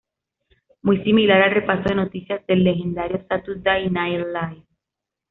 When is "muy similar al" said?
0.81-1.51